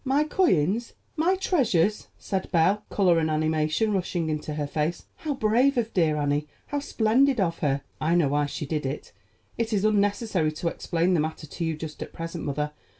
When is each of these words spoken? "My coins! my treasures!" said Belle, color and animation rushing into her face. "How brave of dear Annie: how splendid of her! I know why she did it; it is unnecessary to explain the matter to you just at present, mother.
"My 0.03 0.23
coins! 0.23 0.93
my 1.15 1.35
treasures!" 1.35 2.07
said 2.17 2.51
Belle, 2.51 2.81
color 2.89 3.19
and 3.19 3.29
animation 3.29 3.93
rushing 3.93 4.29
into 4.31 4.55
her 4.55 4.65
face. 4.65 5.05
"How 5.17 5.35
brave 5.35 5.77
of 5.77 5.93
dear 5.93 6.17
Annie: 6.17 6.47
how 6.65 6.79
splendid 6.79 7.39
of 7.39 7.59
her! 7.59 7.83
I 8.01 8.15
know 8.15 8.29
why 8.29 8.47
she 8.47 8.65
did 8.65 8.83
it; 8.87 9.11
it 9.59 9.71
is 9.71 9.85
unnecessary 9.85 10.53
to 10.53 10.69
explain 10.69 11.13
the 11.13 11.19
matter 11.19 11.45
to 11.45 11.63
you 11.63 11.77
just 11.77 12.01
at 12.01 12.13
present, 12.13 12.45
mother. 12.45 12.71